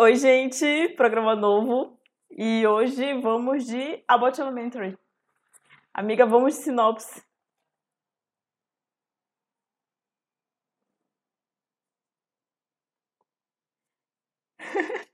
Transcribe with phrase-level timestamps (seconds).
[0.00, 1.98] Oi, gente, programa novo.
[2.30, 4.96] E hoje vamos de About Elementary.
[5.92, 7.20] Amiga, vamos de sinopse.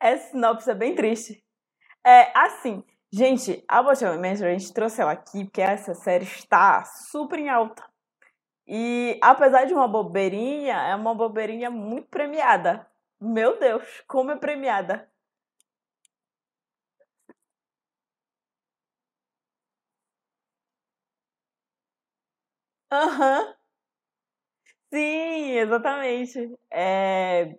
[0.00, 1.40] Essa sinopse é bem triste.
[2.04, 6.84] É assim, gente, a About Elementary, a gente trouxe ela aqui porque essa série está
[6.84, 7.88] super em alta.
[8.66, 12.84] E apesar de uma bobeirinha, é uma bobeirinha muito premiada.
[13.20, 15.06] Meu Deus, como é premiada.
[22.90, 23.46] Aham,
[24.92, 26.38] sim, exatamente.
[26.70, 27.54] É,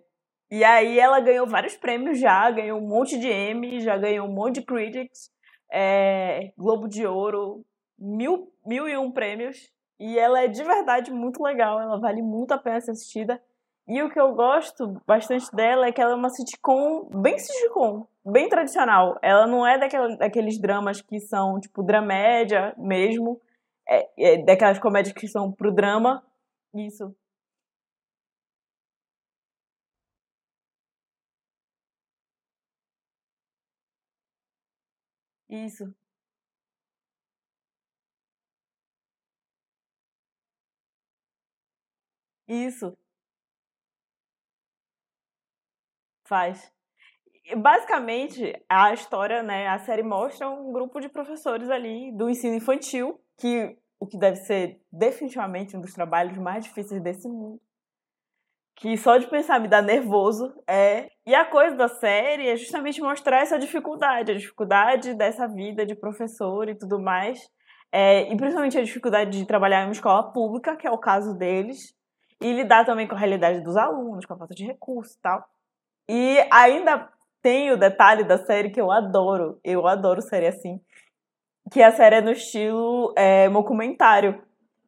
[0.50, 4.32] E aí ela ganhou vários prêmios já, ganhou um monte de Emmy, já ganhou um
[4.32, 5.30] monte de Critics,
[5.72, 7.64] é, Globo de Ouro,
[7.98, 9.70] mil, mil e um prêmios.
[10.00, 13.42] E ela é de verdade muito legal, ela vale muito a pena ser assistida.
[13.88, 18.06] E o que eu gosto bastante dela é que ela é uma sitcom bem sitcom,
[18.24, 19.18] bem tradicional.
[19.22, 23.40] Ela não é daquela, daqueles dramas que são, tipo, dramédia mesmo.
[23.88, 26.22] É, é daquelas comédias que são pro drama.
[26.74, 27.14] Isso,
[35.48, 35.94] isso,
[42.48, 42.96] isso,
[46.28, 46.72] faz.
[47.56, 53.18] Basicamente, a história, né, a série mostra um grupo de professores ali do ensino infantil,
[53.38, 57.60] que o que deve ser definitivamente um dos trabalhos mais difíceis desse mundo
[58.78, 60.54] que só de pensar me dá nervoso.
[60.66, 61.10] É.
[61.26, 65.94] E a coisa da série é justamente mostrar essa dificuldade, a dificuldade dessa vida de
[65.94, 67.40] professor e tudo mais.
[67.90, 71.34] É, e principalmente a dificuldade de trabalhar em uma escola pública, que é o caso
[71.36, 71.94] deles,
[72.40, 75.44] e lidar também com a realidade dos alunos, com a falta de recursos e tal.
[76.08, 77.08] E ainda
[77.42, 80.80] tem o detalhe da série que eu adoro, eu adoro série assim,
[81.70, 84.42] que a série é no estilo é, documentário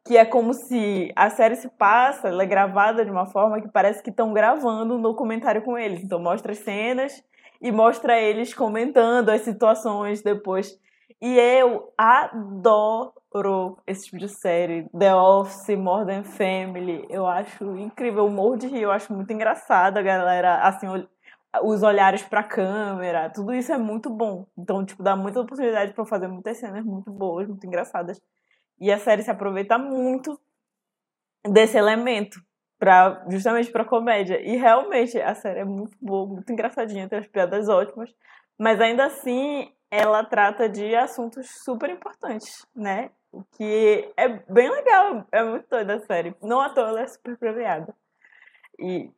[0.07, 3.69] que é como se a série se passa, ela é gravada de uma forma que
[3.69, 6.03] parece que estão gravando um documentário com eles.
[6.03, 7.23] Então mostra as cenas
[7.61, 10.79] e mostra eles comentando as situações depois.
[11.21, 13.13] E eu adoro
[13.87, 14.89] esse tipo de série.
[14.97, 17.07] The Office, Modern Family.
[17.09, 18.27] Eu acho incrível.
[18.27, 19.99] O morro de rir, eu acho muito engraçado.
[19.99, 20.87] A galera, assim,
[21.63, 23.31] os olhares pra câmera.
[23.31, 24.47] Tudo isso é muito bom.
[24.59, 28.21] Então, tipo, dá muita oportunidade para fazer muitas cenas muito boas, muito engraçadas.
[28.81, 30.41] E a série se aproveita muito
[31.45, 32.41] desse elemento
[32.79, 34.41] para justamente para comédia.
[34.41, 38.11] E realmente a série é muito boa, muito engraçadinha, tem as piadas ótimas,
[38.59, 43.11] mas ainda assim ela trata de assuntos super importantes, né?
[43.33, 46.35] O que é bem legal, é muito doida a série.
[46.43, 47.95] Não à toa ela é super premiada.
[48.79, 49.13] E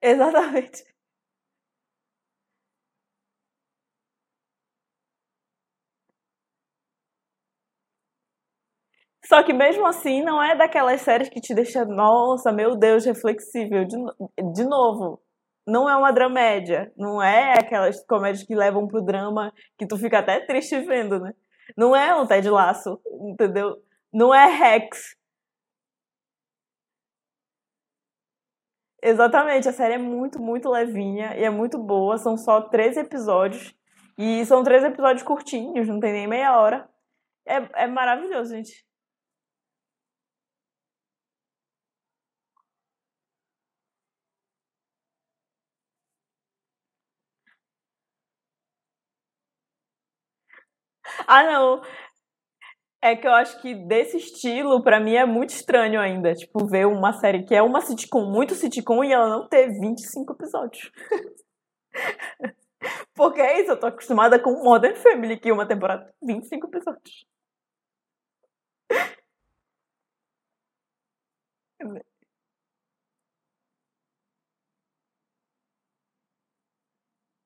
[0.00, 0.84] exatamente.
[9.32, 13.82] Só que mesmo assim não é daquelas séries que te deixa, nossa, meu Deus, reflexível.
[13.86, 13.96] De,
[14.52, 15.22] de novo,
[15.66, 16.92] não é uma dramédia.
[16.98, 21.32] Não é aquelas comédias que levam pro drama que tu fica até triste vendo, né?
[21.74, 23.82] Não é um Ted Lasso, entendeu?
[24.12, 25.16] Não é Rex.
[29.02, 32.18] Exatamente, a série é muito, muito levinha e é muito boa.
[32.18, 33.74] São só 13 episódios.
[34.18, 36.86] E são três episódios curtinhos, não tem nem meia hora.
[37.46, 38.91] É, é maravilhoso, gente.
[51.26, 51.82] Ah, não.
[53.02, 56.34] É que eu acho que desse estilo, pra mim, é muito estranho ainda.
[56.34, 60.32] Tipo, ver uma série que é uma sitcom, muito sitcom, e ela não ter 25
[60.34, 60.90] episódios.
[63.14, 67.24] Porque é isso, eu tô acostumada com Modern Family, que uma temporada tem 25 episódios.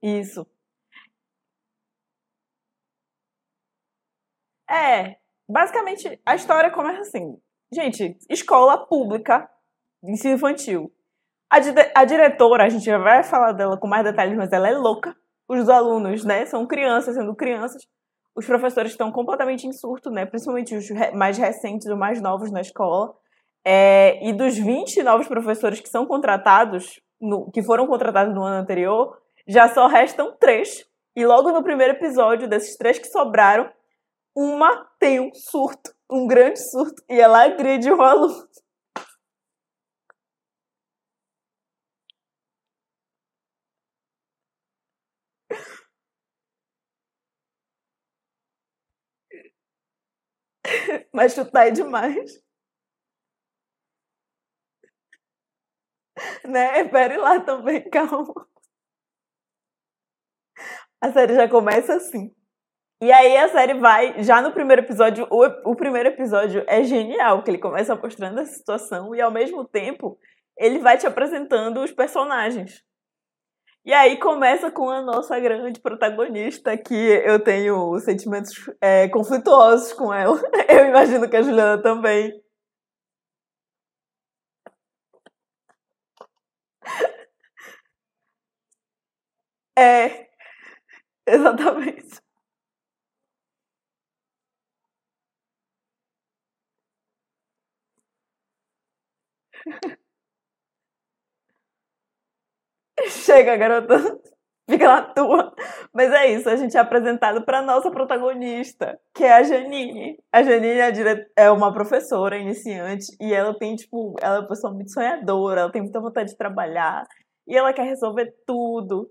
[0.03, 0.47] Isso.
[4.71, 5.17] É,
[5.49, 7.37] basicamente, a história começa assim.
[7.73, 9.49] Gente, escola pública,
[10.05, 10.91] ensino infantil.
[11.51, 14.69] A, di- a diretora, a gente já vai falar dela com mais detalhes, mas ela
[14.69, 15.15] é louca.
[15.49, 17.83] Os alunos, né, são crianças, sendo crianças.
[18.35, 22.51] Os professores estão completamente em surto, né, principalmente os re- mais recentes, os mais novos
[22.51, 23.15] na escola.
[23.65, 28.61] É, e dos 20 novos professores que são contratados, no- que foram contratados no ano
[28.63, 29.17] anterior,
[29.47, 30.85] já só restam três
[31.19, 33.71] E logo no primeiro episódio, desses três que sobraram,
[34.37, 38.47] uma tem um surto, um grande surto, e ela agride um aluno.
[51.13, 52.41] Mas chutar é demais.
[56.45, 56.85] Né?
[56.85, 58.47] Pere lá também, calma.
[61.01, 62.35] A série já começa assim.
[63.01, 67.43] E aí a série vai, já no primeiro episódio, o, o primeiro episódio é genial,
[67.43, 70.19] que ele começa mostrando a situação e ao mesmo tempo
[70.59, 72.83] ele vai te apresentando os personagens.
[73.85, 80.13] E aí começa com a nossa grande protagonista, que eu tenho sentimentos é, conflituosos com
[80.13, 80.41] ela.
[80.69, 82.33] Eu imagino que a Juliana também.
[89.79, 90.29] É,
[91.27, 92.26] exatamente.
[103.09, 103.97] Chega, garota.
[104.69, 105.55] Fica na tua.
[105.93, 110.19] Mas é isso, a gente é apresentado para nossa protagonista, que é a Janine.
[110.33, 111.27] A Janine é, dire...
[111.37, 115.73] é uma professora iniciante e ela tem, tipo, ela é uma pessoa muito sonhadora, ela
[115.73, 117.05] tem muita vontade de trabalhar
[117.47, 119.09] e ela quer resolver tudo.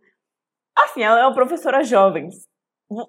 [0.77, 2.29] Assim, ela é uma professora jovem.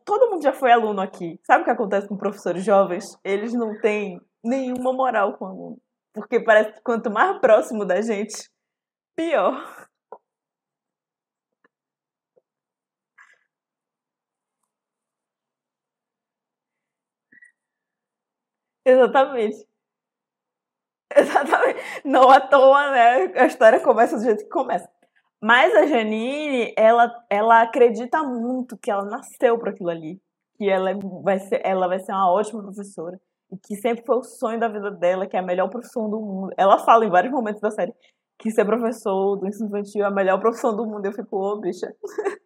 [0.04, 1.40] Todo mundo já foi aluno aqui.
[1.44, 3.19] Sabe o que acontece com professores jovens?
[3.25, 5.78] Eles não têm nenhuma moral com o aluno.
[6.16, 8.50] Porque parece que quanto mais próximo da gente,
[9.16, 9.54] pior.
[18.86, 19.66] Exatamente.
[21.14, 21.80] Exatamente.
[22.04, 23.32] Não à toa, né?
[23.40, 24.88] A história começa do jeito que começa.
[25.42, 30.20] Mas a Janine, ela, ela acredita muito que ela nasceu para aquilo ali.
[30.58, 30.92] Que ela
[31.22, 33.20] vai, ser, ela vai ser uma ótima professora.
[33.50, 36.19] E que sempre foi o sonho da vida dela, que é a melhor profissão do
[36.20, 36.52] mundo.
[36.56, 37.94] Ela fala em vários momentos da série
[38.38, 41.06] que ser professor do ensino infantil é a melhor profissão do mundo.
[41.06, 41.87] Eu fico, ô, oh, bicha.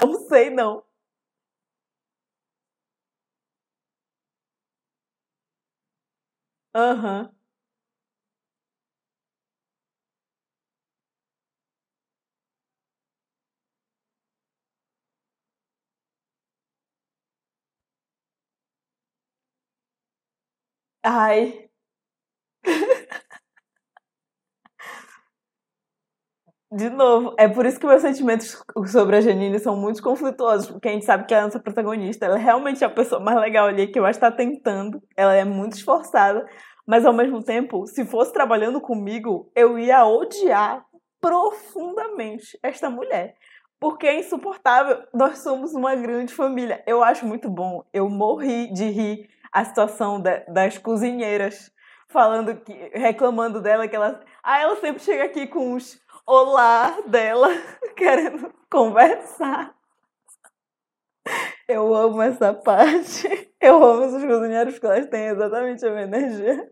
[0.00, 0.82] Não sei, não.
[6.74, 7.32] Aham.
[21.04, 21.70] Ai.
[26.70, 30.88] De novo, é por isso que meus sentimentos sobre a Janine são muito conflituosos, porque
[30.88, 33.38] a gente sabe que ela é a nossa protagonista, ela é realmente a pessoa mais
[33.38, 36.46] legal ali que eu acho que tá tentando, ela é muito esforçada,
[36.86, 40.82] mas ao mesmo tempo, se fosse trabalhando comigo, eu ia odiar
[41.20, 43.34] profundamente esta mulher,
[43.78, 44.98] porque é insuportável.
[45.12, 46.82] Nós somos uma grande família.
[46.86, 47.84] Eu acho muito bom.
[47.92, 51.70] Eu morri de rir a situação das cozinheiras
[52.08, 57.48] falando que reclamando dela que ela ah ela sempre chega aqui com os olá dela
[57.96, 59.74] querendo conversar.
[61.68, 63.28] Eu amo essa parte.
[63.60, 66.70] Eu amo esses cozinheiros que elas têm exatamente a minha energia.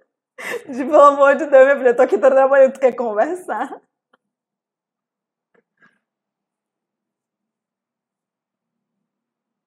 [0.69, 3.81] De pelo amor de Deus minha filha tô aqui trabalhando tu quer conversar?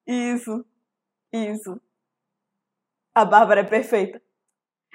[0.06, 0.64] Isso.
[1.32, 1.80] Isso
[3.14, 4.20] a Bárbara é perfeita.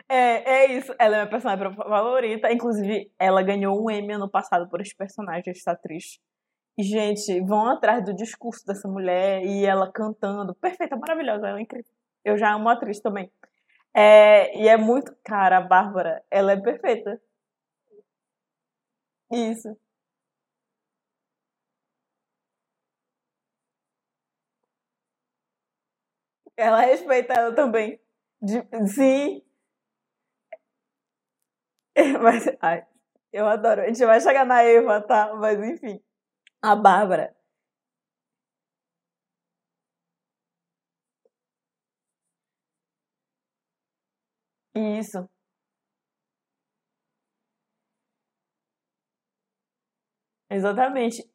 [0.09, 0.93] É, é isso.
[0.99, 2.51] Ela é minha personagem favorita.
[2.51, 6.19] Inclusive, ela ganhou um Emmy ano passado por esse personagem, essa atriz.
[6.77, 10.55] E, gente, vão atrás do discurso dessa mulher e ela cantando.
[10.55, 11.91] Perfeita, maravilhosa, ela é incrível.
[12.25, 13.31] Eu já amo a atriz também.
[13.95, 15.15] É, e é muito.
[15.25, 17.21] Cara, a Bárbara, ela é perfeita.
[19.31, 19.75] Isso.
[26.55, 27.99] Ela respeita ela também.
[28.41, 29.41] De, sim.
[32.21, 32.83] Mas, ai,
[33.31, 33.81] eu adoro.
[33.81, 35.33] A gente vai chegar na Eva, tá?
[35.35, 35.99] Mas enfim.
[36.61, 37.35] A Bárbara.
[44.75, 45.29] Isso.
[50.49, 51.29] Exatamente.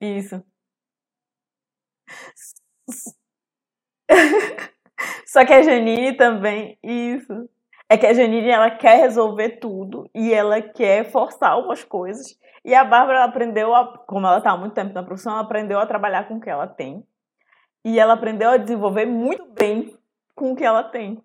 [0.00, 0.42] Isso.
[5.26, 7.48] Só que a Janine também, isso.
[7.88, 12.38] É que a Janine ela quer resolver tudo e ela quer forçar algumas coisas.
[12.64, 15.78] E a Bárbara aprendeu, a, como ela está há muito tempo na profissão, ela aprendeu
[15.78, 17.06] a trabalhar com o que ela tem.
[17.84, 19.96] E ela aprendeu a desenvolver muito bem
[20.34, 21.22] com o que ela tem.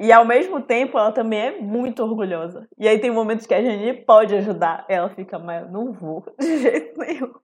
[0.00, 2.68] E ao mesmo tempo, ela também é muito orgulhosa.
[2.78, 4.84] E aí tem momentos que a Janine pode ajudar.
[4.88, 7.43] Ela fica, mas eu não vou, de jeito nenhum.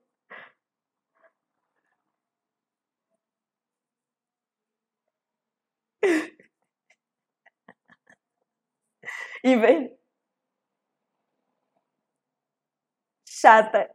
[9.44, 9.96] e vem.
[13.26, 13.88] Chata.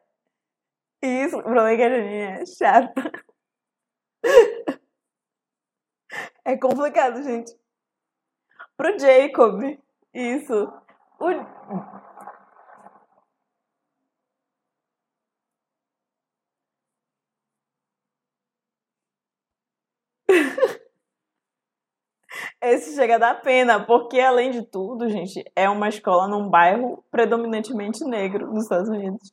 [1.01, 3.11] Isso, o problema que a Janine é chata.
[6.45, 7.51] É complicado, gente.
[8.77, 9.79] Pro Jacob.
[10.13, 10.71] Isso.
[11.19, 11.25] O...
[22.67, 27.03] Esse chega a dar pena, porque além de tudo, gente, é uma escola num bairro
[27.11, 29.31] predominantemente negro nos Estados Unidos.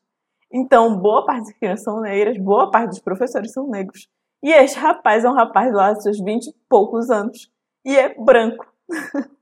[0.53, 4.07] Então, boa parte das crianças são negras, boa parte dos professores são negros.
[4.43, 7.51] E este rapaz é um rapaz lá de seus 20 e poucos anos.
[7.87, 8.71] E é branco.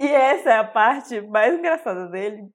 [0.00, 2.48] e essa é a parte mais engraçada dele.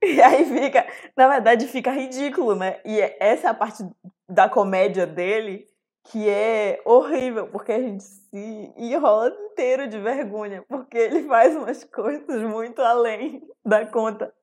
[0.04, 2.80] E aí fica, na verdade, fica ridículo, né?
[2.84, 3.84] E essa é a parte
[4.28, 5.66] da comédia dele
[6.04, 11.84] que é horrível, porque a gente se enrola inteiro de vergonha, porque ele faz umas
[11.84, 14.34] coisas muito além da conta.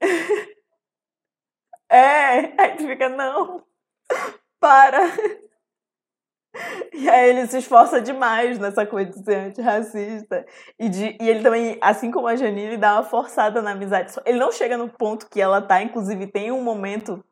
[1.88, 3.64] É, aí tu fica, não,
[4.60, 5.00] para.
[6.92, 10.46] E aí ele se esforça demais nessa coisa de ser antirracista.
[10.78, 14.14] E, de, e ele também, assim como a Janine, dá uma forçada na amizade.
[14.24, 17.22] Ele não chega no ponto que ela tá, inclusive tem um momento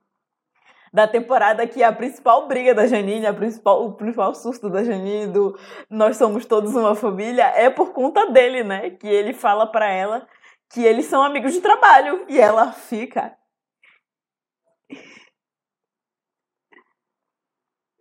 [0.92, 5.26] da temporada que a principal briga da Janine, a principal, o principal susto da Janine
[5.26, 5.58] do
[5.90, 8.90] nós somos todos uma família é por conta dele, né?
[8.90, 10.24] Que ele fala para ela
[10.70, 13.34] que eles são amigos de trabalho e ela fica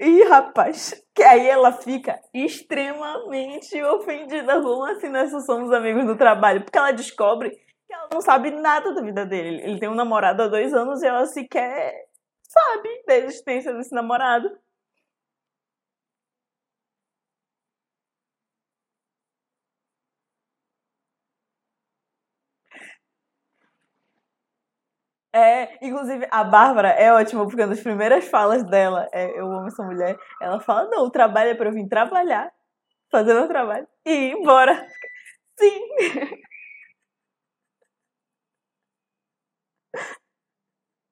[0.04, 4.62] Ih, rapaz, que aí ela fica extremamente ofendida.
[4.62, 6.62] Como assim nós somos amigos do trabalho?
[6.62, 9.62] Porque ela descobre que ela não sabe nada da vida dele.
[9.64, 11.94] Ele tem um namorado há dois anos e ela sequer
[12.42, 14.52] sabe da existência desse namorado.
[25.36, 29.82] É, inclusive, a Bárbara é ótima, porque nas primeiras falas dela, é, eu amo essa
[29.84, 32.52] mulher, ela fala, não, o trabalho é pra eu vir trabalhar,
[33.12, 34.74] fazer meu trabalho e ir embora.
[35.60, 35.82] Sim!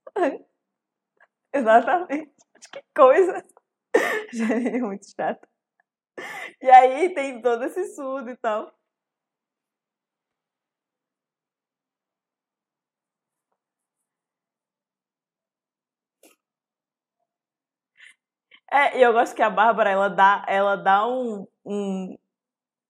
[1.54, 2.32] Exatamente.
[2.72, 3.44] Que coisa!
[4.76, 5.48] é muito chata.
[6.62, 8.72] E aí tem todo esse surdo e tal.
[18.72, 22.16] É, e eu gosto que a Bárbara, ela dá, ela dá um, um,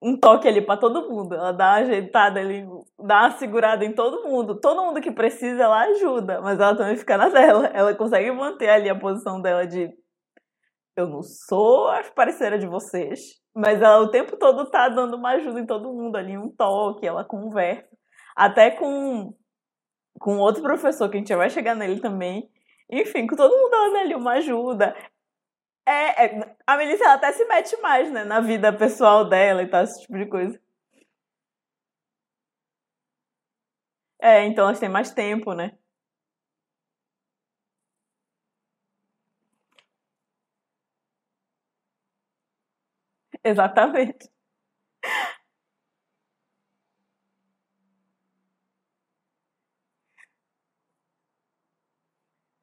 [0.02, 1.34] um toque ali para todo mundo.
[1.34, 2.64] Ela dá uma ajeitada ali,
[3.00, 4.60] dá uma segurada em todo mundo.
[4.60, 7.68] Todo mundo que precisa, ela ajuda, mas ela também fica na dela.
[7.74, 9.90] Ela consegue manter ali a posição dela de
[10.96, 13.20] eu não sou a parceira de vocês,
[13.56, 17.08] mas ela o tempo todo tá dando uma ajuda em todo mundo ali, um toque,
[17.08, 17.88] ela conversa.
[18.36, 19.34] Até com,
[20.20, 22.50] com outro professor, que a gente vai chegar nele também.
[22.90, 24.96] Enfim, com todo mundo dando ali uma ajuda.
[25.86, 29.68] É, é, a Melissa ela até se mete mais, né, na vida pessoal dela e
[29.68, 30.60] tal, esse tipo de coisa.
[34.20, 35.72] É, então elas têm mais tempo, né?
[43.44, 44.30] Exatamente.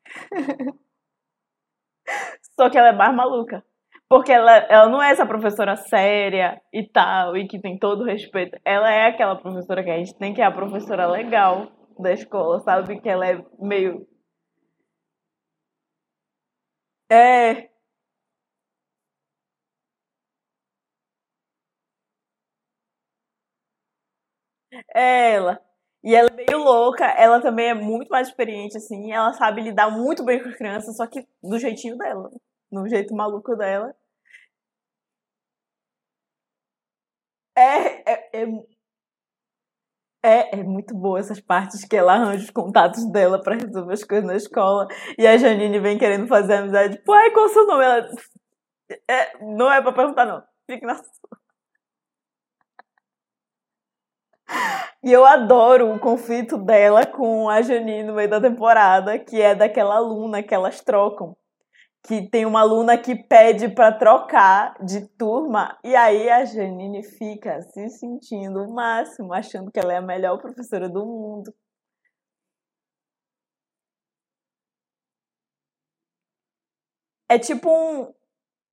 [2.58, 3.64] Só que ela é mais maluca.
[4.08, 8.04] Porque ela, ela não é essa professora séria e tal, e que tem todo o
[8.06, 8.58] respeito.
[8.64, 12.60] Ela é aquela professora que a gente tem, que é a professora legal da escola,
[12.60, 13.00] sabe?
[13.00, 14.06] Que ela é meio.
[17.10, 17.68] É.
[24.94, 25.60] É ela.
[26.04, 29.90] E ela é meio louca, ela também é muito mais experiente, assim, ela sabe lidar
[29.90, 32.30] muito bem com as crianças, só que do jeitinho dela,
[32.70, 33.94] no jeito maluco dela.
[37.56, 38.46] É, é, é,
[40.22, 44.04] é, é muito boa essas partes que ela arranja os contatos dela pra resolver as
[44.04, 44.87] coisas na escola.
[45.18, 47.84] E a Janine vem querendo fazer amizade, tipo, ai, qual seu nome?
[47.84, 48.08] Ela,
[49.08, 50.42] é, não é pra perguntar, não.
[50.66, 50.94] Fique na
[55.02, 59.54] E eu adoro o conflito dela com a Janine no meio da temporada, que é
[59.54, 61.37] daquela aluna que elas trocam.
[62.07, 67.61] Que tem uma aluna que pede para trocar de turma, e aí a Janine fica
[67.62, 71.52] se sentindo o máximo, achando que ela é a melhor professora do mundo.
[77.28, 78.12] É tipo um.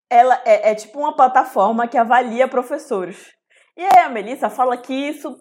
[0.10, 3.34] Ela é, é tipo uma plataforma que avalia professores.
[3.78, 5.38] E aí a Melissa fala que isso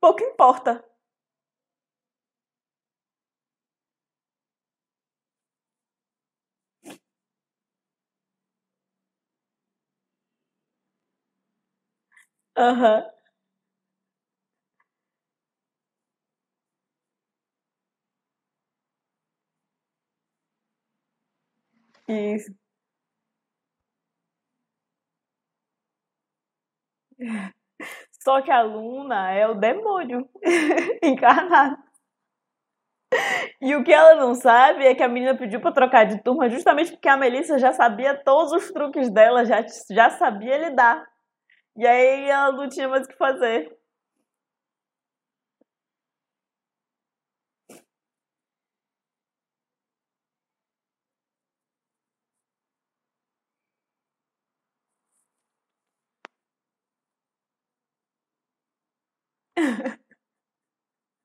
[0.00, 0.84] pouco importa.
[12.56, 13.04] Aham.
[22.08, 22.52] Isso.
[28.24, 30.28] Só que a Luna é o demônio
[31.02, 31.78] encarnado.
[33.60, 36.48] E o que ela não sabe é que a menina pediu pra trocar de turma
[36.48, 41.11] justamente porque a Melissa já sabia todos os truques dela, já, já sabia lidar.
[41.76, 43.76] E aí ela não tinha mais o que fazer.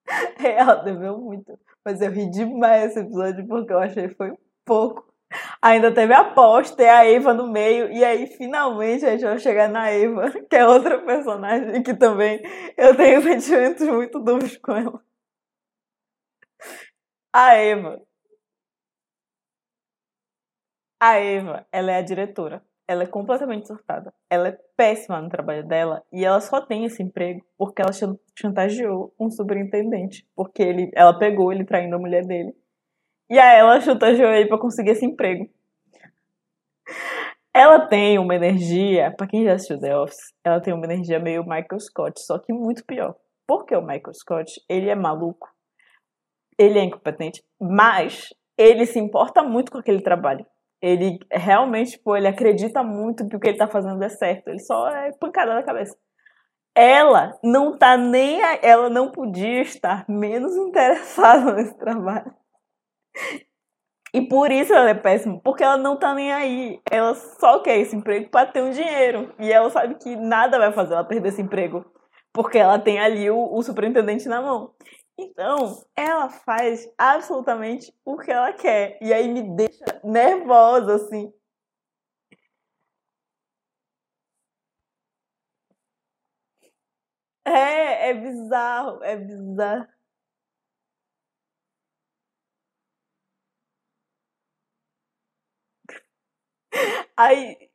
[0.39, 1.58] Ela deveu muito.
[1.84, 4.32] Mas eu ri demais esse episódio porque eu achei que foi
[4.66, 5.07] pouco.
[5.62, 7.91] Ainda teve a aposta e a Eva no meio.
[7.91, 12.41] E aí, finalmente, a gente vai chegar na Eva, que é outra personagem que também
[12.77, 15.01] eu tenho sentimentos muito duros com ela.
[17.34, 18.01] A Eva.
[21.00, 22.63] A Eva, ela é a diretora.
[22.87, 24.13] Ela é completamente surtada.
[24.29, 27.92] Ela é péssima no trabalho dela e ela só tem esse emprego porque ela
[28.35, 30.25] chantageou um superintendente.
[30.35, 32.55] Porque ele, ela pegou ele traindo a mulher dele.
[33.29, 35.50] E aí ela chantageou ele para conseguir esse emprego.
[37.53, 41.42] Ela tem uma energia, para quem já assistiu The Office, ela tem uma energia meio
[41.42, 43.16] Michael Scott, só que muito pior.
[43.48, 45.50] Porque o Michael Scott, ele é maluco,
[46.57, 50.46] ele é incompetente, mas ele se importa muito com aquele trabalho.
[50.81, 54.50] Ele realmente, tipo, ele acredita muito que o que ele tá fazendo é certo.
[54.50, 55.98] Ele só é pancada na cabeça.
[56.75, 58.44] Ela não tá nem.
[58.44, 58.59] A...
[58.61, 62.31] Ela não podia estar menos interessada nesse trabalho.
[64.14, 66.82] E por isso ela é péssima, porque ela não tá nem aí.
[66.90, 69.34] Ela só quer esse emprego para ter um dinheiro.
[69.40, 71.86] E ela sabe que nada vai fazer ela perder esse emprego,
[72.34, 74.74] porque ela tem ali o, o superintendente na mão.
[75.20, 78.98] Então, ela faz absolutamente o que ela quer.
[79.01, 81.32] E aí me deixa nervosa, assim.
[87.46, 89.88] É, é bizarro, é bizarro.
[97.18, 97.70] Aí,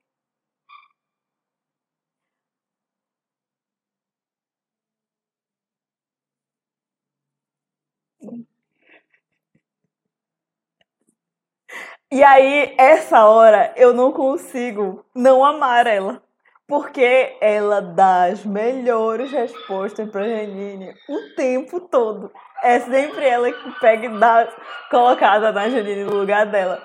[12.10, 16.22] E aí, essa hora, eu não consigo não amar ela.
[16.68, 22.32] Porque ela dá as melhores respostas pra Janine o tempo todo.
[22.62, 24.48] É sempre ela que pega e dá
[24.90, 26.82] colocada na Janine no lugar dela.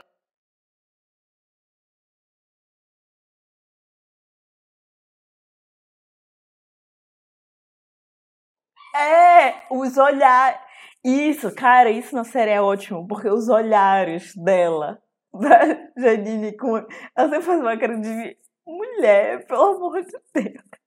[8.97, 10.59] É, os olhares.
[11.03, 15.01] Isso, cara, isso na série é ótimo, porque os olhares dela
[15.33, 15.59] da
[15.97, 16.77] Janine com.
[17.15, 20.77] Ela sempre faz uma cara de mulher, pelo amor de Deus.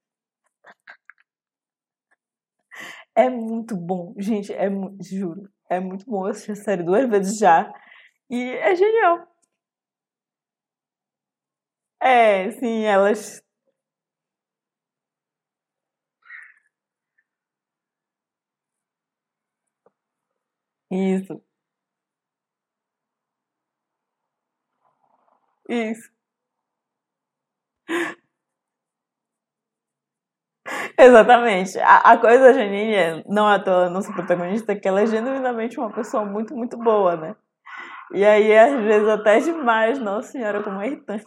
[3.14, 4.68] É muito bom, gente, é
[5.00, 6.26] juro, é muito bom.
[6.26, 7.72] Eu assisti a série duas vezes já
[8.30, 9.26] e é genial.
[12.00, 13.42] É, sim, elas.
[20.90, 21.42] Isso,
[25.68, 26.11] isso.
[30.98, 31.79] Exatamente.
[31.81, 35.07] A, a coisa da Janine é, não é à toa nossa protagonista, que ela é
[35.07, 37.35] genuinamente uma pessoa muito, muito boa, né?
[38.14, 41.24] E aí, às vezes, até demais, Nossa Senhora, como é irritante.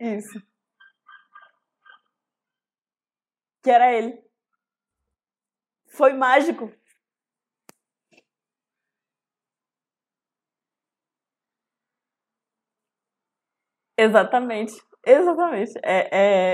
[0.00, 0.40] Isso.
[3.62, 4.28] Que era ele.
[5.96, 6.72] Foi mágico.
[13.96, 14.72] Exatamente,
[15.04, 15.72] exatamente.
[15.84, 16.08] É,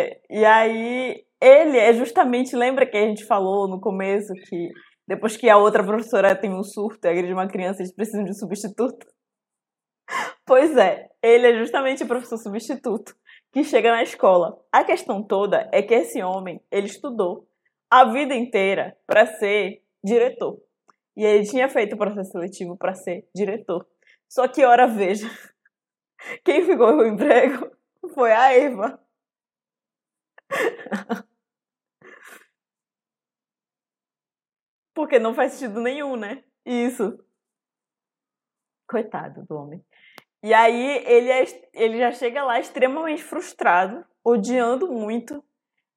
[0.09, 4.69] é, e aí, ele é justamente, lembra que a gente falou no começo que
[5.07, 8.31] depois que a outra professora tem um surto e agride uma criança, eles precisam de
[8.31, 9.07] um substituto?
[10.47, 13.15] Pois é, ele é justamente o professor substituto
[13.55, 14.61] que chega na escola.
[14.73, 17.49] A questão toda é que esse homem, ele estudou
[17.89, 20.61] a vida inteira para ser diretor.
[21.17, 23.87] E ele tinha feito o processo seletivo para ser diretor.
[24.29, 25.29] Só que, ora, veja,
[26.45, 27.71] quem ficou com o emprego
[28.13, 29.01] foi a Eva.
[34.93, 36.43] Porque não faz sentido nenhum, né?
[36.67, 37.17] Isso.
[38.89, 39.81] Coitado do homem.
[40.45, 45.43] E aí ele, é, ele já chega lá extremamente frustrado, odiando muito.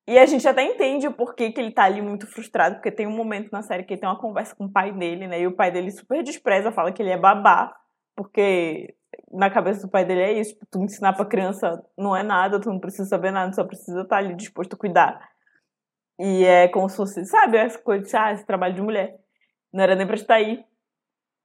[0.08, 3.06] E a gente até entende o porquê que ele tá ali muito frustrado, porque tem
[3.06, 5.42] um momento na série que ele tem uma conversa com o pai dele, né?
[5.42, 7.76] E o pai dele super despreza, fala que ele é babá,
[8.16, 8.96] porque
[9.34, 12.62] na cabeça do pai dele é isso, tipo, tu ensinar pra criança não é nada,
[12.62, 15.30] tu não precisa saber nada, só precisa estar tá ali disposto a cuidar.
[16.18, 19.20] E é como se fosse, sabe, essa coisa de, ah, esse trabalho de mulher.
[19.74, 20.64] Não era nem pra estar aí.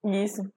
[0.05, 0.49] Isso.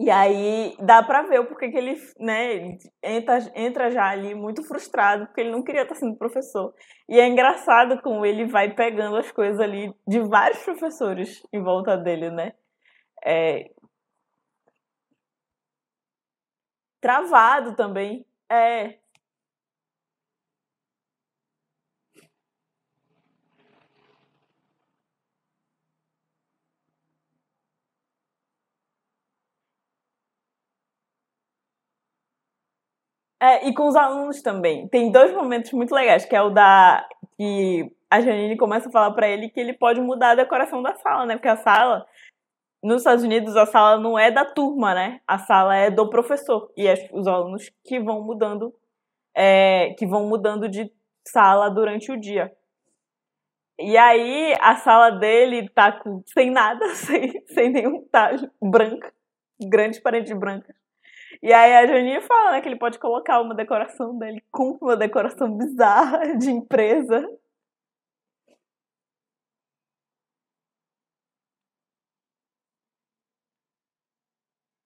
[0.00, 4.62] E aí dá pra ver o porquê que ele, né, entra, entra já ali muito
[4.62, 6.72] frustrado, porque ele não queria estar sendo professor.
[7.08, 11.96] E é engraçado como ele vai pegando as coisas ali de vários professores em volta
[11.96, 12.52] dele, né?
[13.24, 13.70] É...
[17.00, 18.24] Travado também.
[18.50, 18.98] É,
[33.40, 34.88] É, e com os alunos também.
[34.88, 39.12] Tem dois momentos muito legais, que é o da que a Janine começa a falar
[39.12, 41.36] para ele que ele pode mudar a decoração da sala, né?
[41.36, 42.06] Porque a sala
[42.82, 45.20] nos Estados Unidos a sala não é da turma, né?
[45.26, 48.74] A sala é do professor e é os alunos que vão mudando
[49.34, 50.90] é, que vão mudando de
[51.26, 52.52] sala durante o dia.
[53.78, 59.12] E aí a sala dele tá com, sem nada, sem, sem nenhum talho, branca,
[59.60, 60.74] grandes paredes brancas.
[61.42, 64.96] E aí a Janine fala, né, que ele pode colocar uma decoração dele com uma
[64.96, 67.28] decoração bizarra de empresa.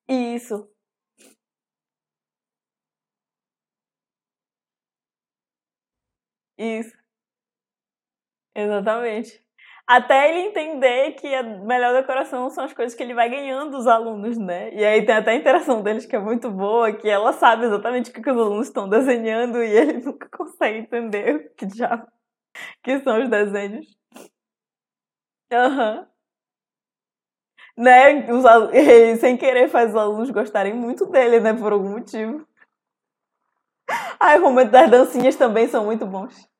[0.08, 0.72] Isso.
[6.58, 6.96] Isso.
[8.54, 9.41] Exatamente.
[9.92, 13.86] Até ele entender que a melhor decoração são as coisas que ele vai ganhando dos
[13.86, 14.72] alunos, né?
[14.72, 18.08] E aí tem até a interação deles que é muito boa, que ela sabe exatamente
[18.08, 22.06] o que, os alunos estão desenhando e ele nunca consegue entender o que já
[22.82, 23.86] que são os desenhos.
[25.52, 25.98] Aham.
[27.76, 27.84] Uhum.
[27.84, 28.32] Né?
[28.32, 31.52] Os, ele, sem querer faz os alunos gostarem muito dele, né?
[31.52, 32.48] Por algum motivo.
[34.18, 36.50] Ai, o momento das dancinhas também são muito bons.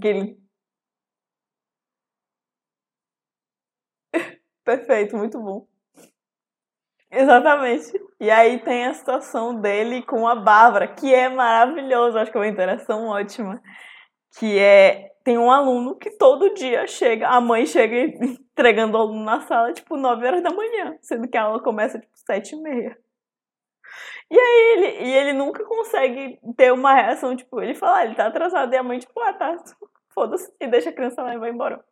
[0.00, 0.36] Que
[4.64, 5.66] Perfeito, muito bom.
[7.10, 7.92] Exatamente.
[8.20, 12.40] E aí tem a situação dele com a Bárbara, que é maravilhoso, acho que é
[12.40, 13.62] uma interação ótima.
[14.38, 15.12] Que é.
[15.24, 17.96] Tem um aluno que todo dia chega, a mãe chega
[18.52, 21.98] entregando o aluno na sala, tipo, 9 horas da manhã, sendo que a aula começa,
[21.98, 22.96] tipo, 7 e meia.
[24.30, 28.14] E aí ele, e ele nunca consegue ter uma reação, tipo, ele fala, ah, ele
[28.14, 29.56] tá atrasado, e a mãe, tipo, ah, tá,
[30.12, 31.84] foda-se, e deixa a criança lá e vai embora.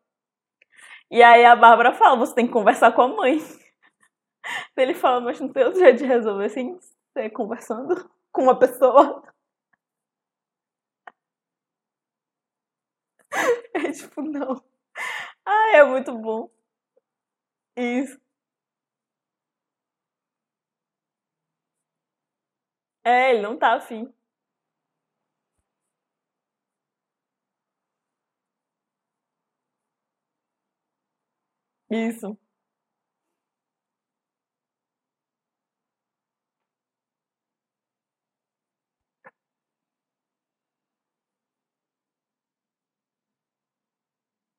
[1.10, 3.38] E aí a Bárbara fala, você tem que conversar com a mãe.
[4.76, 6.78] Ele fala, mas não tem outro jeito de resolver assim,
[7.14, 9.22] você conversando com uma pessoa.
[13.74, 14.62] É tipo, não.
[15.46, 16.50] Ah, é muito bom.
[17.76, 18.23] Isso.
[23.04, 24.12] É, ele não tá afim.
[31.90, 32.38] Isso.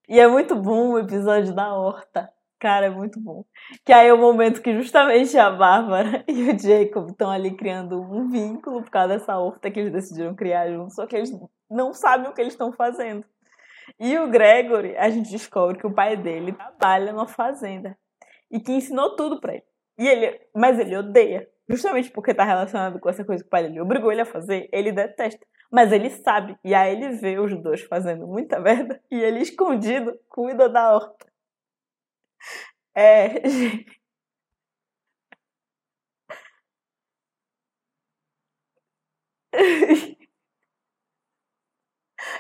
[0.10, 2.34] E é muito bom o episódio da horta.
[2.66, 3.46] Cara, é muito bom.
[3.86, 8.02] Que aí é o momento que justamente a Bárbara e o Jacob estão ali criando
[8.02, 11.32] um vínculo por causa dessa horta que eles decidiram criar juntos, só que eles
[11.70, 13.24] não sabem o que eles estão fazendo.
[14.00, 17.96] E o Gregory, a gente descobre que o pai dele trabalha numa fazenda
[18.50, 19.66] e que ensinou tudo para ele.
[20.00, 23.62] E ele, mas ele odeia, justamente porque tá relacionado com essa coisa que o pai
[23.62, 25.46] dele obrigou ele a fazer, ele detesta.
[25.72, 30.20] Mas ele sabe, e aí ele vê os dois fazendo muita merda e ele escondido
[30.28, 31.35] cuida da horta.
[32.96, 33.42] É.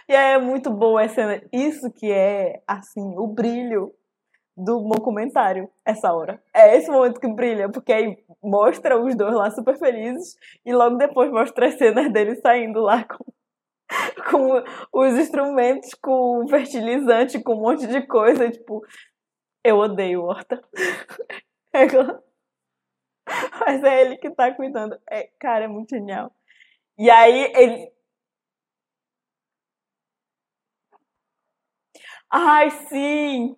[0.08, 1.42] E é muito boa essa cena.
[1.52, 3.94] Isso que é, assim, o brilho
[4.58, 6.42] do documentário, essa hora.
[6.54, 10.96] É esse momento que brilha, porque aí mostra os dois lá super felizes e logo
[10.98, 13.26] depois mostra as cenas deles saindo lá com,
[14.32, 14.64] com
[14.94, 18.82] os instrumentos, com fertilizante, com um monte de coisa, tipo,
[19.66, 20.62] eu odeio horta.
[21.74, 21.86] É
[23.60, 24.98] mas é ele que tá cuidando.
[25.10, 26.32] É, cara, é muito genial.
[26.98, 27.92] E aí ele.
[32.30, 33.56] Ai, sim!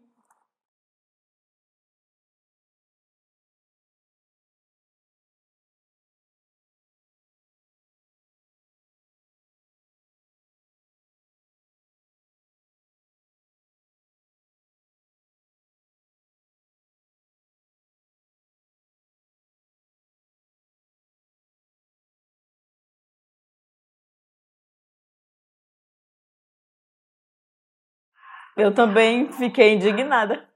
[28.57, 30.47] Eu também fiquei indignada.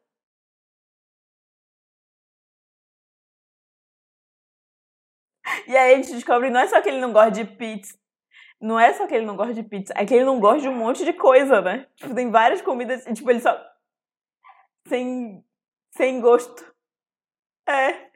[5.68, 7.98] E aí a gente descobre não é só que ele não gosta de pizza.
[8.60, 10.70] Não é só que ele não gosta de pizza, é que ele não gosta de
[10.70, 11.88] um monte de coisa, né?
[11.96, 13.60] Tipo, tem várias comidas e, tipo, ele só.
[14.88, 15.44] Sem.
[15.92, 16.64] Sem gosto.
[17.68, 18.11] É.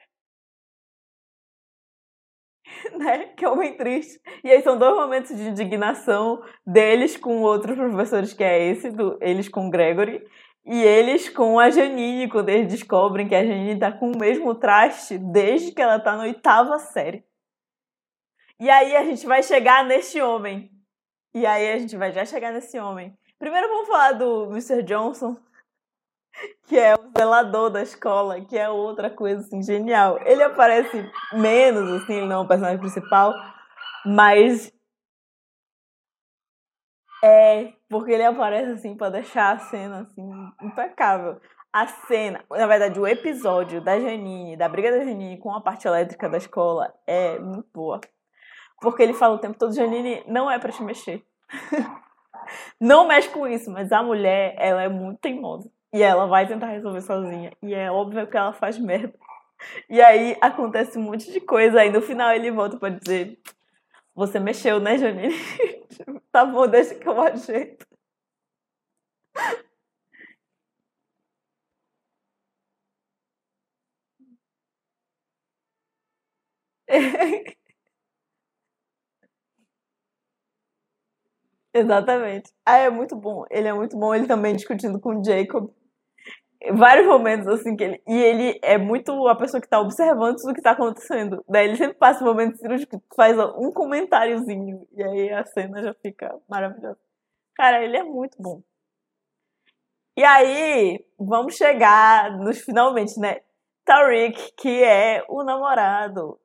[2.97, 3.27] né?
[3.35, 4.19] Que é homem triste.
[4.43, 9.17] E aí são dois momentos de indignação deles com outros professores, que é esse, do,
[9.21, 10.25] eles com Gregory,
[10.65, 14.55] e eles com a Janine, quando eles descobrem que a Janine tá com o mesmo
[14.55, 17.23] traste desde que ela tá na oitava série.
[18.59, 20.71] E aí a gente vai chegar neste homem.
[21.33, 23.15] E aí a gente vai já chegar nesse homem.
[23.37, 24.81] Primeiro vamos falar do Mr.
[24.83, 25.35] Johnson,
[26.67, 30.19] que é o zelador da escola, que é outra coisa assim genial.
[30.25, 33.33] Ele aparece menos assim, ele não é o personagem principal,
[34.05, 34.71] mas
[37.23, 40.29] é porque ele aparece assim para deixar a cena assim
[40.61, 41.39] impecável.
[41.73, 45.85] A cena, na verdade, o episódio da Janine, da briga da Janine com a parte
[45.85, 47.99] elétrica da escola é muito boa.
[48.79, 51.25] Porque ele fala o tempo todo, Janine, não é para te mexer.
[52.79, 55.69] não mexe com isso, mas a mulher, ela é muito teimosa.
[55.95, 57.51] E ela vai tentar resolver sozinha.
[57.63, 59.13] E é óbvio que ela faz merda.
[59.89, 61.81] E aí acontece um monte de coisa.
[61.81, 63.39] Aí no final ele volta pra dizer:
[64.15, 65.35] Você mexeu, né, Janine?
[66.31, 67.85] tá bom, deixa que eu ajeito.
[81.73, 82.51] Exatamente.
[82.65, 83.45] Ah, é muito bom.
[83.49, 84.13] Ele é muito bom.
[84.15, 85.69] Ele também discutindo com o Jacob
[86.73, 90.53] vários momentos assim que ele e ele é muito a pessoa que tá observando tudo
[90.53, 91.43] que tá acontecendo.
[91.47, 95.93] Daí ele sempre passa um momento cirúrgico faz um comentáriozinho e aí a cena já
[95.93, 96.97] fica maravilhosa.
[97.55, 98.61] Cara, ele é muito bom.
[100.17, 103.41] E aí, vamos chegar nos finalmente, né?
[103.83, 106.39] Tariq, que é o namorado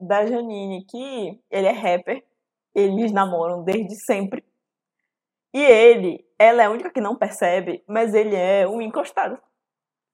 [0.00, 2.24] da Janine, que ele é rapper,
[2.74, 4.44] eles namoram desde sempre.
[5.54, 9.38] E ele, ela é a única que não percebe, mas ele é um encostado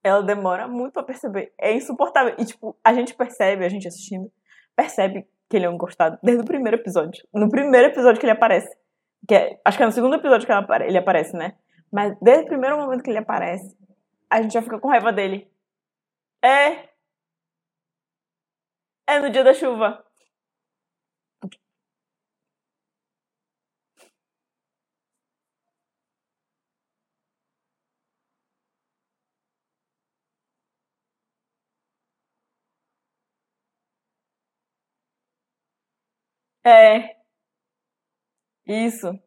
[0.03, 1.53] ela demora muito a perceber.
[1.57, 2.35] É insuportável.
[2.37, 4.31] E, tipo, a gente percebe, a gente assistindo,
[4.75, 7.25] percebe que ele é um encostado desde o primeiro episódio.
[7.33, 8.69] No primeiro episódio que ele aparece.
[9.27, 11.55] Que é, acho que é no segundo episódio que ele aparece, né?
[11.91, 13.75] Mas desde o primeiro momento que ele aparece,
[14.29, 15.51] a gente já fica com raiva dele.
[16.43, 16.89] É.
[19.07, 20.05] É no dia da chuva.
[36.69, 37.15] É,
[38.65, 39.19] isso.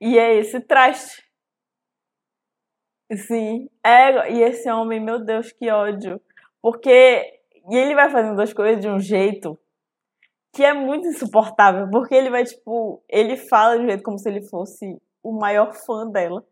[0.00, 1.20] E é esse traste.
[3.26, 3.68] Sim.
[3.84, 6.20] É, e esse homem, meu Deus, que ódio.
[6.60, 7.40] Porque.
[7.70, 9.58] E ele vai fazendo as coisas de um jeito
[10.54, 14.48] que é muito insuportável, porque ele vai, tipo, ele fala de jeito como se ele
[14.48, 16.44] fosse o maior fã dela.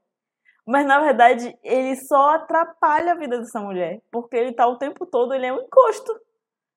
[0.67, 5.07] Mas na verdade, ele só atrapalha a vida dessa mulher, porque ele tá o tempo
[5.07, 6.13] todo, ele é um encosto.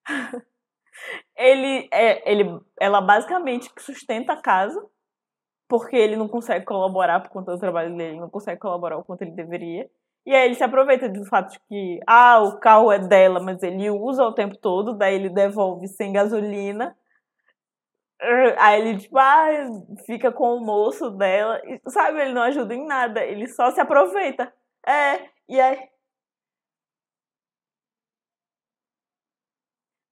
[1.35, 4.79] ele é, ele ela basicamente sustenta a casa,
[5.67, 9.23] porque ele não consegue colaborar por conta do trabalho dele, não consegue colaborar o quanto
[9.23, 9.89] ele deveria.
[10.27, 13.61] E aí ele se aproveita do fato de que, ah, o carro é dela, mas
[13.63, 16.95] ele usa o tempo todo, daí ele devolve sem gasolina
[18.59, 19.47] Aí ele, tipo, ah,
[20.05, 21.61] fica com o moço dela.
[21.65, 24.51] E, sabe, ele não ajuda em nada, ele só se aproveita.
[24.87, 25.89] É, e aí.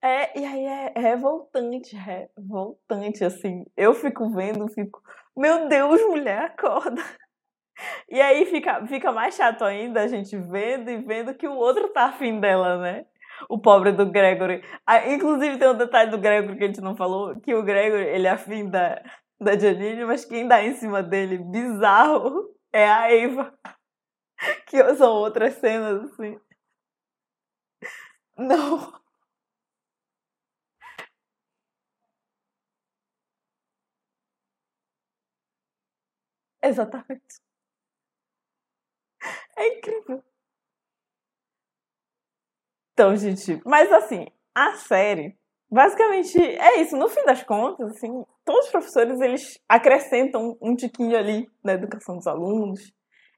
[0.01, 3.65] É, e aí é revoltante, revoltante, assim.
[3.75, 5.01] Eu fico vendo, fico,
[5.35, 7.01] meu Deus, mulher, acorda.
[8.09, 11.89] E aí fica, fica mais chato ainda a gente vendo e vendo que o outro
[11.89, 13.05] tá afim dela, né?
[13.49, 14.63] O pobre do Gregory.
[14.85, 18.03] Ah, inclusive tem um detalhe do Gregory que a gente não falou, que o Gregory,
[18.07, 19.01] ele é afim da,
[19.39, 23.53] da Janine, mas quem dá em cima dele, bizarro, é a Eva.
[24.67, 26.37] Que são outras cenas, assim.
[28.37, 28.93] Não.
[36.61, 37.35] Exatamente.
[39.57, 40.23] É incrível.
[42.93, 45.35] Então, gente, mas assim, a série,
[45.69, 46.95] basicamente é isso.
[46.95, 52.15] No fim das contas, assim, todos os professores eles acrescentam um tiquinho ali na educação
[52.17, 52.79] dos alunos.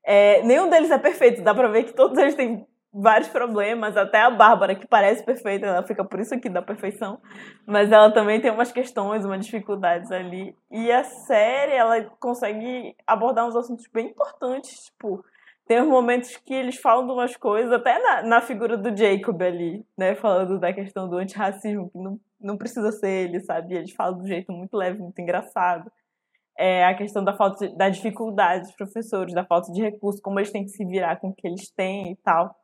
[0.05, 4.21] É, nenhum deles é perfeito, dá pra ver que todos eles têm vários problemas, até
[4.21, 7.19] a Bárbara, que parece perfeita, ela fica por isso aqui da perfeição,
[7.67, 10.55] mas ela também tem umas questões, umas dificuldades ali.
[10.71, 15.21] E a série, ela consegue abordar uns assuntos bem importantes, tipo,
[15.67, 19.41] tem uns momentos que eles falam de umas coisas, até na, na figura do Jacob
[19.41, 20.13] ali, né?
[20.15, 23.75] Falando da questão do antirracismo, que não, não precisa ser ele, sabe?
[23.75, 25.91] Eles falam de um jeito muito leve, muito engraçado.
[26.58, 30.51] É, a questão da falta da dificuldade dos professores, da falta de recursos, como eles
[30.51, 32.56] têm que se virar com o que eles têm e tal.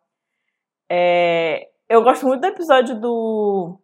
[0.90, 3.80] É, eu gosto muito do episódio do,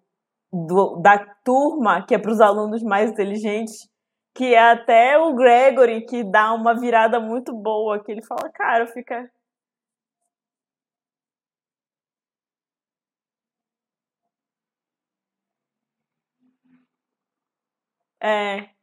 [0.54, 3.90] do da turma, que é para os alunos mais inteligentes,
[4.38, 8.88] que é até o Gregory que dá uma virada muito boa, que ele fala, cara,
[8.88, 9.30] fica.
[18.20, 18.74] É.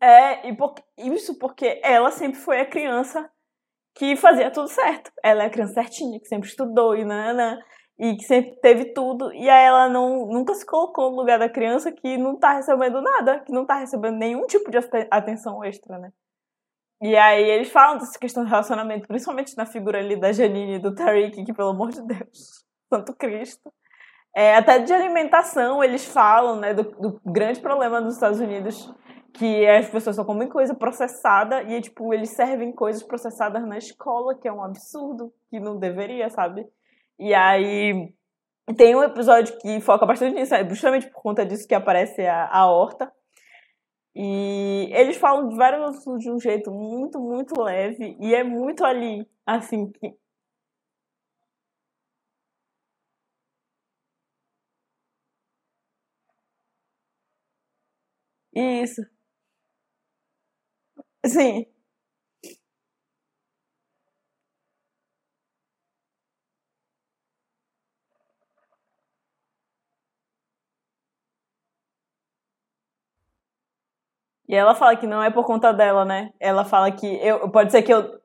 [0.00, 3.28] É, e por, isso porque ela sempre foi a criança
[3.94, 5.12] que fazia tudo certo.
[5.24, 7.58] Ela é a criança certinha, que sempre estudou e nananã
[7.98, 11.48] e que sempre teve tudo, e aí ela não, nunca se colocou no lugar da
[11.48, 14.78] criança que não tá recebendo nada, que não tá recebendo nenhum tipo de
[15.10, 16.12] atenção extra, né?
[17.02, 20.78] E aí eles falam dessa questão do relacionamento, principalmente na figura ali da Janine e
[20.78, 23.72] do Tariq, que pelo amor de Deus, Santo Cristo.
[24.34, 28.92] É, até de alimentação eles falam, né, do, do grande problema nos Estados Unidos,
[29.32, 34.36] que as pessoas só comem coisa processada e, tipo, eles servem coisas processadas na escola,
[34.36, 36.66] que é um absurdo, que não deveria, sabe?
[37.18, 38.12] E aí
[38.76, 42.46] tem um episódio que foca bastante nisso, é justamente por conta disso que aparece a,
[42.48, 43.12] a horta.
[44.14, 48.16] E eles falam de vários assuntos de um jeito muito, muito leve.
[48.20, 50.14] E é muito ali, assim, que.
[58.52, 59.02] Isso.
[61.26, 61.66] Sim.
[74.48, 76.32] E ela fala que não é por conta dela, né?
[76.40, 78.18] Ela fala que eu pode ser que eu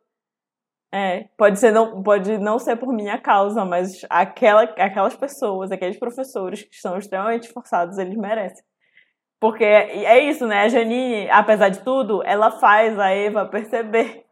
[0.92, 5.98] é, pode ser não pode não ser por minha causa, mas aquela, aquelas pessoas, aqueles
[5.98, 8.64] professores que estão extremamente esforçados, eles merecem.
[9.40, 10.62] Porque é, é isso, né?
[10.62, 14.26] A Janine, apesar de tudo, ela faz a Eva perceber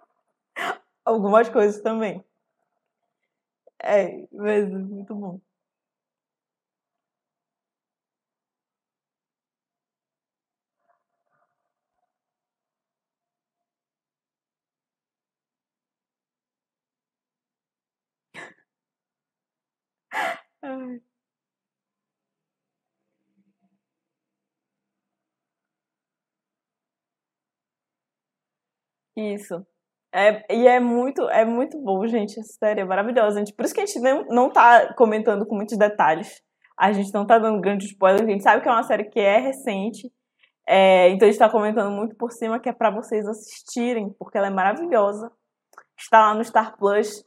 [1.03, 2.23] algumas coisas também.
[3.83, 5.39] É, mas muito bom.
[29.15, 29.65] Isso.
[30.13, 32.39] É, e é muito, é muito bom, gente.
[32.39, 33.39] Essa série é maravilhosa.
[33.39, 33.53] Gente.
[33.53, 36.41] Por isso que a gente não, não tá comentando com muitos detalhes.
[36.77, 38.27] A gente não tá dando grandes spoilers.
[38.27, 40.11] A gente sabe que é uma série que é recente.
[40.67, 44.37] É, então a gente tá comentando muito por cima, que é para vocês assistirem, porque
[44.37, 45.31] ela é maravilhosa.
[45.97, 47.23] Está lá no Star Plus.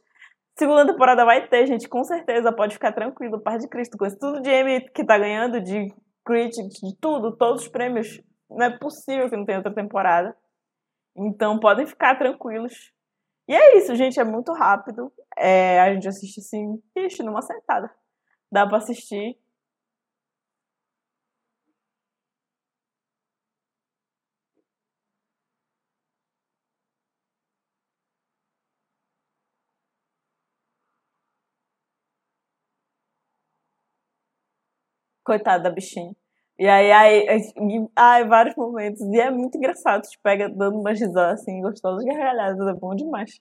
[0.57, 2.51] Segunda temporada vai ter, gente, com certeza.
[2.51, 3.97] Pode ficar tranquilo, Paz de Cristo.
[3.97, 5.93] Com isso tudo de Emmy que tá ganhando, de
[6.25, 8.21] Critics, de tudo, todos os prêmios.
[8.49, 10.35] Não é possível que não tenha outra temporada.
[11.17, 12.93] Então podem ficar tranquilos.
[13.47, 15.11] E é isso, gente, é muito rápido.
[15.37, 17.93] É, a gente assiste assim, ixi, numa sentada.
[18.51, 19.37] Dá pra assistir.
[35.25, 36.13] Coitada da bichinha.
[36.57, 37.41] E aí, aí, aí,
[37.95, 39.01] ai, vários momentos.
[39.01, 40.03] E é muito engraçado.
[40.03, 42.67] Te pega dando uma risada assim, gostosa, gargalhadas.
[42.67, 43.31] É bom demais.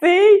[0.00, 0.38] Sim,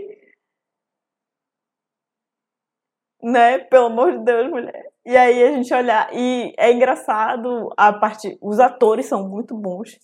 [3.22, 3.58] né?
[3.58, 4.84] Pelo amor de Deus, mulher.
[5.04, 6.08] E aí a gente olhar.
[6.14, 8.38] E é engraçado a parte.
[8.40, 9.98] Os atores são muito bons.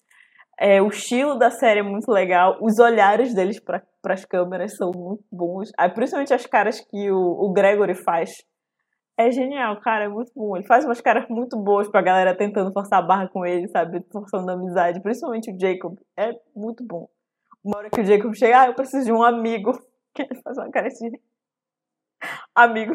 [0.61, 2.59] É, o estilo da série é muito legal.
[2.61, 5.71] Os olhares deles para as câmeras são muito bons.
[5.79, 8.31] Aí, principalmente as caras que o, o Gregory faz.
[9.17, 10.57] É genial, cara, é muito bom.
[10.57, 14.05] Ele faz umas caras muito boas pra galera tentando forçar a barra com ele, sabe?
[14.13, 15.01] Forçando a amizade.
[15.01, 15.97] Principalmente o Jacob.
[16.17, 17.09] É muito bom.
[17.65, 19.73] Uma hora que o Jacob chega, ah, eu preciso de um amigo.
[20.15, 21.21] Que ele faz uma cara de
[22.55, 22.95] amigo.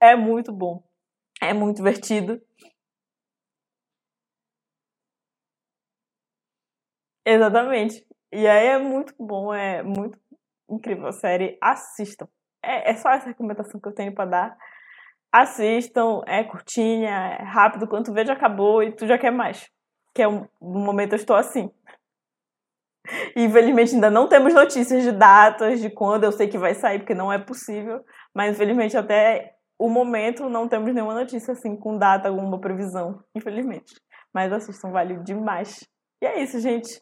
[0.00, 0.82] É muito bom.
[1.42, 2.40] É muito divertido.
[7.28, 8.06] Exatamente.
[8.32, 10.18] E aí é muito bom, é muito
[10.70, 11.58] incrível a série.
[11.60, 12.26] Assistam.
[12.64, 14.56] É, é só essa recomendação que eu tenho para dar.
[15.30, 19.68] Assistam, é curtinha, é rápido, quando tu vê já acabou e tu já quer mais.
[20.14, 21.70] Que é um, no momento eu estou assim.
[23.36, 27.14] Infelizmente ainda não temos notícias de datas, de quando eu sei que vai sair, porque
[27.14, 28.02] não é possível.
[28.34, 33.94] Mas infelizmente até o momento não temos nenhuma notícia assim com data, alguma previsão, infelizmente.
[34.32, 35.86] Mas assistam, vale demais.
[36.20, 37.00] E é isso, gente.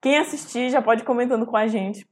[0.00, 2.06] Quem assistir já pode ir comentando com a gente.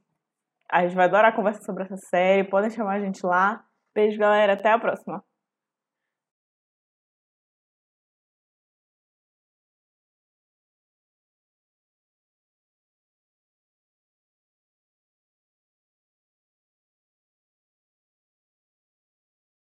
[0.69, 2.43] A gente vai adorar conversar sobre essa série.
[2.43, 3.63] Podem chamar a gente lá.
[3.93, 4.53] Beijo, galera.
[4.53, 5.23] Até a próxima.